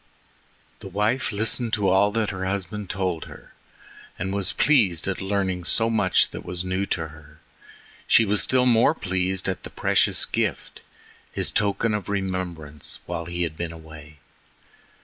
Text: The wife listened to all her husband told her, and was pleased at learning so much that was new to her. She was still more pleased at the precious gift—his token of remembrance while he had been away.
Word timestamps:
The 0.79 0.87
wife 0.87 1.31
listened 1.31 1.73
to 1.73 1.87
all 1.89 2.11
her 2.15 2.43
husband 2.43 2.89
told 2.89 3.25
her, 3.25 3.53
and 4.17 4.33
was 4.33 4.51
pleased 4.51 5.07
at 5.07 5.21
learning 5.21 5.63
so 5.65 5.91
much 5.91 6.29
that 6.31 6.43
was 6.43 6.65
new 6.65 6.87
to 6.87 7.09
her. 7.09 7.39
She 8.07 8.25
was 8.25 8.41
still 8.41 8.65
more 8.65 8.95
pleased 8.95 9.47
at 9.47 9.61
the 9.61 9.69
precious 9.69 10.25
gift—his 10.25 11.51
token 11.51 11.93
of 11.93 12.09
remembrance 12.09 12.99
while 13.05 13.25
he 13.27 13.43
had 13.43 13.55
been 13.55 13.71
away. 13.71 14.17